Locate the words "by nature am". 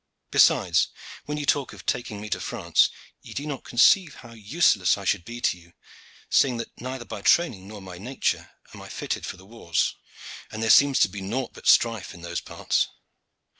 7.83-8.81